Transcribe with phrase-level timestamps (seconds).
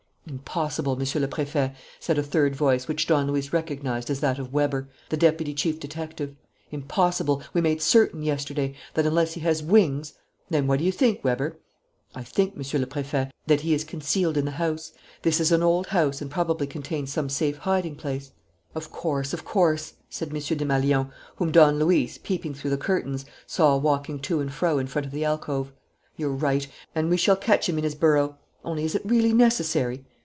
[0.27, 4.53] "Impossible, Monsieur le Préfet," said a third voice, which Don Luis recognized as that of
[4.53, 6.35] Weber, the deputy chief detective.
[6.69, 7.41] "Impossible.
[7.53, 10.13] We made certain yesterday, that unless he has wings"
[10.49, 11.57] "Then what do you think, Weber?"
[12.15, 14.93] "I think, Monsieur le Préfet, that he is concealed in the house.
[15.23, 18.31] This is an old house and probably contains some safe hiding place"
[18.75, 20.35] "Of course, of course," said M.
[20.35, 25.05] Desmalions, whom Don Luis, peeping through the curtains, saw walking to and fro in front
[25.07, 25.73] of the alcove.
[26.15, 28.37] "You're right; and we shall catch him in his burrow.
[28.63, 30.05] Only, is it really necessary?"